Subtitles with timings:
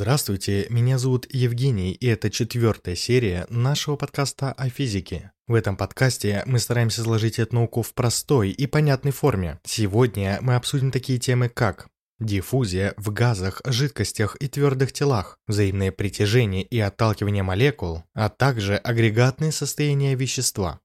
[0.00, 5.32] Здравствуйте, меня зовут Евгений, и это четвертая серия нашего подкаста о физике.
[5.48, 9.58] В этом подкасте мы стараемся изложить эту науку в простой и понятной форме.
[9.64, 11.88] Сегодня мы обсудим такие темы, как
[12.20, 19.50] диффузия в газах, жидкостях и твердых телах, взаимное притяжение и отталкивание молекул, а также агрегатные
[19.50, 20.78] состояния вещества.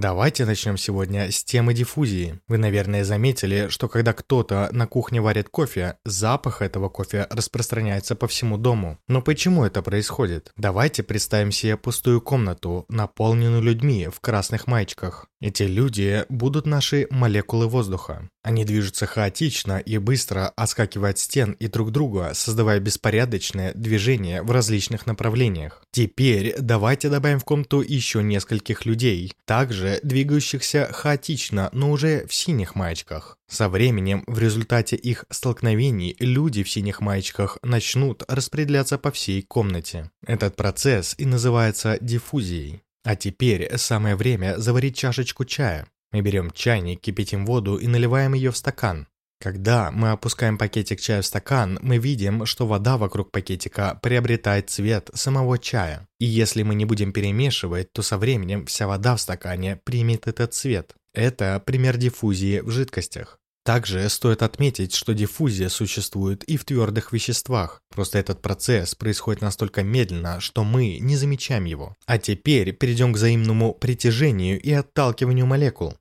[0.00, 2.40] Давайте начнем сегодня с темы диффузии.
[2.48, 8.26] Вы, наверное, заметили, что когда кто-то на кухне варит кофе, запах этого кофе распространяется по
[8.26, 8.98] всему дому.
[9.08, 10.52] Но почему это происходит?
[10.56, 15.26] Давайте представим себе пустую комнату, наполненную людьми в красных маечках.
[15.40, 18.28] Эти люди будут наши молекулы воздуха.
[18.42, 24.50] Они движутся хаотично и быстро, отскакивая от стен и друг друга, создавая беспорядочное движение в
[24.50, 25.82] различных направлениях.
[25.92, 32.74] Теперь давайте добавим в комнату еще нескольких людей, также двигающихся хаотично, но уже в синих
[32.74, 33.38] маечках.
[33.48, 40.10] Со временем, в результате их столкновений, люди в синих маечках начнут распределяться по всей комнате.
[40.26, 42.82] Этот процесс и называется диффузией.
[43.04, 45.86] А теперь самое время заварить чашечку чая.
[46.12, 49.06] Мы берем чайник, кипятим воду и наливаем ее в стакан.
[49.40, 55.08] Когда мы опускаем пакетик чая в стакан, мы видим, что вода вокруг пакетика приобретает цвет
[55.14, 56.06] самого чая.
[56.18, 60.52] И если мы не будем перемешивать, то со временем вся вода в стакане примет этот
[60.52, 60.94] цвет.
[61.14, 63.39] Это пример диффузии в жидкостях.
[63.62, 69.82] Также стоит отметить, что диффузия существует и в твердых веществах, просто этот процесс происходит настолько
[69.82, 71.94] медленно, что мы не замечаем его.
[72.06, 75.94] А теперь перейдем к взаимному притяжению и отталкиванию молекул.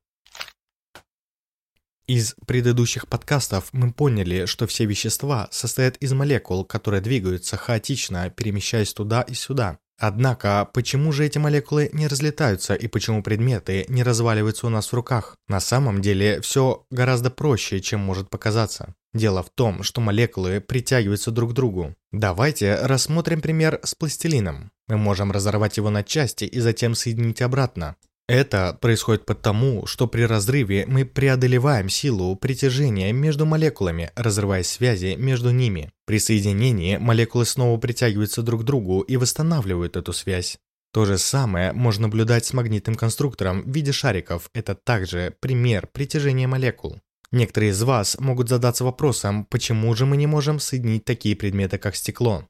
[2.08, 8.94] Из предыдущих подкастов мы поняли, что все вещества состоят из молекул, которые двигаются хаотично, перемещаясь
[8.94, 9.78] туда и сюда.
[10.00, 14.94] Однако, почему же эти молекулы не разлетаются и почему предметы не разваливаются у нас в
[14.94, 15.36] руках?
[15.50, 18.96] На самом деле, все гораздо проще, чем может показаться.
[19.14, 21.96] Дело в том, что молекулы притягиваются друг к другу.
[22.14, 24.72] Давайте рассмотрим пример с пластилином.
[24.88, 27.98] Мы можем разорвать его на части и затем соединить обратно.
[28.30, 35.50] Это происходит потому, что при разрыве мы преодолеваем силу притяжения между молекулами, разрывая связи между
[35.50, 35.92] ними.
[36.06, 40.60] При соединении молекулы снова притягиваются друг к другу и восстанавливают эту связь.
[40.94, 44.52] То же самое можно наблюдать с магнитным конструктором в виде шариков.
[44.54, 47.00] Это также пример притяжения молекул.
[47.32, 51.96] Некоторые из вас могут задаться вопросом, почему же мы не можем соединить такие предметы, как
[51.96, 52.48] стекло.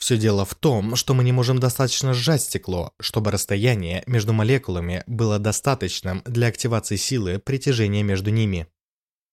[0.00, 5.04] Все дело в том, что мы не можем достаточно сжать стекло, чтобы расстояние между молекулами
[5.06, 8.66] было достаточным для активации силы притяжения между ними.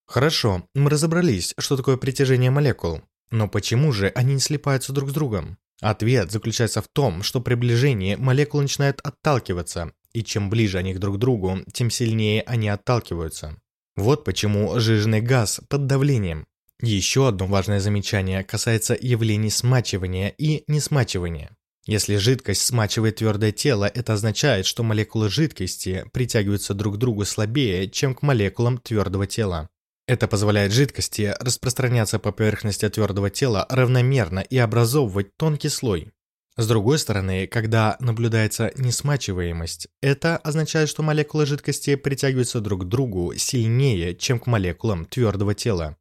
[0.06, 3.00] Хорошо, мы разобрались, что такое притяжение молекул.
[3.30, 5.56] Но почему же они не слипаются друг с другом?
[5.80, 11.16] Ответ заключается в том, что при приближении молекулы начинают отталкиваться, и чем ближе они друг
[11.16, 13.56] к другу, тем сильнее они отталкиваются.
[13.96, 16.46] Вот почему жиженый газ под давлением
[16.80, 21.50] еще одно важное замечание касается явлений смачивания и несмачивания.
[21.86, 27.88] Если жидкость смачивает твердое тело, это означает, что молекулы жидкости притягиваются друг к другу слабее,
[27.88, 29.70] чем к молекулам твердого тела.
[30.06, 36.12] Это позволяет жидкости распространяться по поверхности твердого тела равномерно и образовывать тонкий слой.
[36.56, 43.34] С другой стороны, когда наблюдается несмачиваемость, это означает, что молекулы жидкости притягиваются друг к другу
[43.36, 45.96] сильнее, чем к молекулам твердого тела.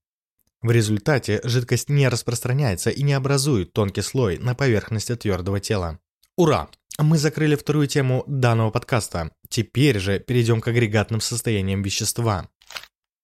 [0.61, 5.99] В результате жидкость не распространяется и не образует тонкий слой на поверхности твердого тела.
[6.35, 6.69] Ура!
[6.99, 9.31] Мы закрыли вторую тему данного подкаста.
[9.49, 12.49] Теперь же перейдем к агрегатным состояниям вещества.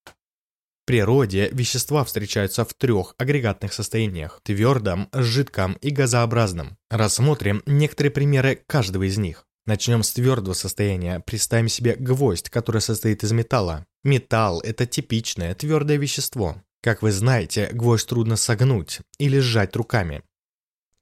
[0.06, 6.78] В природе вещества встречаются в трех агрегатных состояниях– твердом, жидком и газообразном.
[6.92, 9.48] Рассмотрим некоторые примеры каждого из них.
[9.66, 11.22] Начнем с твердого состояния.
[11.22, 13.88] Представим себе гвоздь, который состоит из металла.
[14.04, 16.62] Металл– это типичное твердое вещество.
[16.84, 20.22] Как вы знаете, гвоздь трудно согнуть или сжать руками.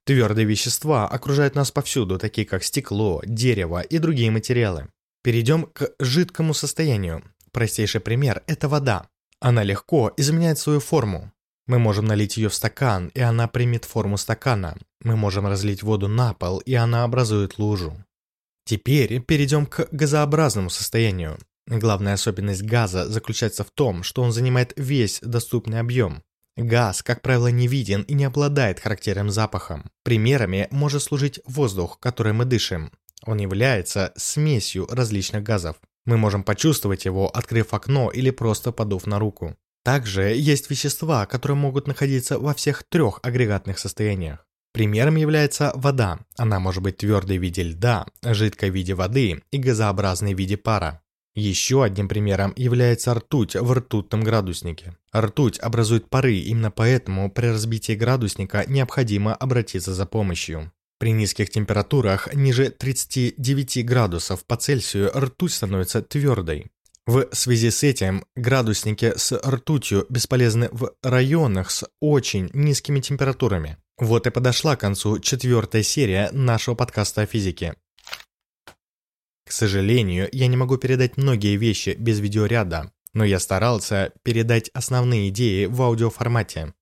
[0.05, 4.89] Твердые вещества окружают нас повсюду, такие как стекло, дерево и другие материалы.
[5.23, 7.23] Перейдем к жидкому состоянию.
[7.51, 9.07] Простейший пример– это вода.
[9.39, 11.31] Она легко изменяет свою форму.
[11.65, 14.77] Мы можем налить ее в стакан, и она примет форму стакана.
[15.03, 17.95] Мы можем разлить воду на пол, и она образует лужу.
[18.65, 21.39] Теперь перейдем к газообразному состоянию.
[21.67, 26.23] Главная особенность газа заключается в том, что он занимает весь доступный объем.
[26.57, 29.89] Газ, как правило, не виден и не обладает характерным запахом.
[30.03, 32.91] Примерами может служить воздух, который мы дышим.
[33.25, 35.77] Он является смесью различных газов.
[36.05, 39.55] Мы можем почувствовать его, открыв окно или просто подув на руку.
[39.83, 44.45] Также есть вещества, которые могут находиться во всех трех агрегатных состояниях.
[44.73, 46.19] Примером является вода.
[46.37, 50.57] Она может быть твердой в виде льда, жидкой в виде воды и газообразной в виде
[50.57, 51.00] пара.
[51.33, 54.95] Еще одним примером является ртуть в ртутном градуснике.
[55.15, 60.71] Ртуть образует пары, именно поэтому при разбитии градусника необходимо обратиться за помощью.
[60.99, 66.67] При низких температурах ниже 39 градусов по Цельсию ртуть становится твердой.
[67.07, 73.77] В связи с этим градусники с ртутью бесполезны в районах с очень низкими температурами.
[73.97, 77.75] Вот и подошла к концу четвертая серия нашего подкаста о физике.
[79.51, 85.27] К сожалению, я не могу передать многие вещи без видеоряда, но я старался передать основные
[85.27, 86.73] идеи в аудиоформате.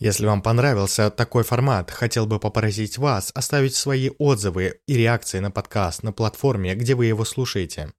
[0.00, 5.52] Если вам понравился такой формат, хотел бы попросить вас оставить свои отзывы и реакции на
[5.52, 7.92] подкаст на платформе, где вы его слушаете.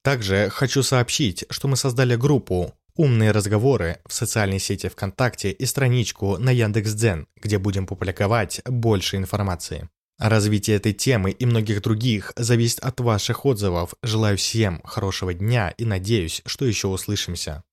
[0.00, 6.38] Также хочу сообщить, что мы создали группу «Умные разговоры» в социальной сети ВКонтакте и страничку
[6.38, 9.90] на Яндекс.Дзен, где будем публиковать больше информации.
[10.18, 13.94] Развитие этой темы и многих других зависит от ваших отзывов.
[14.02, 17.64] Желаю всем хорошего дня и надеюсь, что еще услышимся.